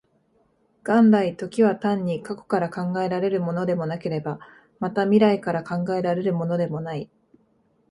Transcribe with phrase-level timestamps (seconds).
[0.83, 4.39] 元来、時は単に過去から考えられるものでもなければ、
[4.79, 7.07] また未来から考えられるものでもない。